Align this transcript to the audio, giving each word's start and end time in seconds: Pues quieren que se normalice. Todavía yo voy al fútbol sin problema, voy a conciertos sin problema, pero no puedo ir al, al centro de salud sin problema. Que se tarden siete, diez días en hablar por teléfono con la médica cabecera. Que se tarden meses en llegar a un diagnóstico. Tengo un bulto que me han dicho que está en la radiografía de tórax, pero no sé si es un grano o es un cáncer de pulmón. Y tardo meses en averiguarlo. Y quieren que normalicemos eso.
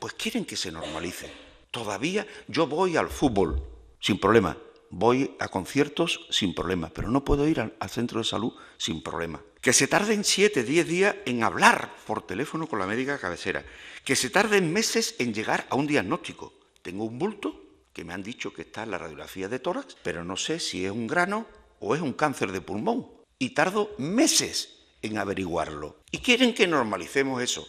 Pues 0.00 0.14
quieren 0.14 0.46
que 0.46 0.56
se 0.56 0.72
normalice. 0.72 1.30
Todavía 1.70 2.26
yo 2.48 2.66
voy 2.66 2.96
al 2.96 3.10
fútbol 3.10 3.62
sin 4.00 4.18
problema, 4.18 4.56
voy 4.88 5.36
a 5.38 5.48
conciertos 5.48 6.26
sin 6.30 6.54
problema, 6.54 6.90
pero 6.92 7.10
no 7.10 7.24
puedo 7.24 7.46
ir 7.46 7.60
al, 7.60 7.74
al 7.78 7.90
centro 7.90 8.18
de 8.18 8.24
salud 8.24 8.54
sin 8.78 9.02
problema. 9.02 9.42
Que 9.60 9.74
se 9.74 9.86
tarden 9.86 10.24
siete, 10.24 10.64
diez 10.64 10.88
días 10.88 11.16
en 11.26 11.44
hablar 11.44 11.94
por 12.06 12.26
teléfono 12.26 12.66
con 12.66 12.78
la 12.78 12.86
médica 12.86 13.18
cabecera. 13.18 13.62
Que 14.02 14.16
se 14.16 14.30
tarden 14.30 14.72
meses 14.72 15.16
en 15.18 15.34
llegar 15.34 15.66
a 15.68 15.76
un 15.76 15.86
diagnóstico. 15.86 16.54
Tengo 16.80 17.04
un 17.04 17.18
bulto 17.18 17.60
que 17.92 18.04
me 18.04 18.14
han 18.14 18.22
dicho 18.22 18.54
que 18.54 18.62
está 18.62 18.84
en 18.84 18.92
la 18.92 18.98
radiografía 18.98 19.48
de 19.48 19.58
tórax, 19.58 19.98
pero 20.02 20.24
no 20.24 20.38
sé 20.38 20.60
si 20.60 20.86
es 20.86 20.90
un 20.90 21.06
grano 21.06 21.46
o 21.78 21.94
es 21.94 22.00
un 22.00 22.14
cáncer 22.14 22.52
de 22.52 22.62
pulmón. 22.62 23.06
Y 23.38 23.50
tardo 23.50 23.90
meses 23.98 24.80
en 25.02 25.18
averiguarlo. 25.18 25.96
Y 26.10 26.18
quieren 26.18 26.54
que 26.54 26.66
normalicemos 26.66 27.42
eso. 27.42 27.58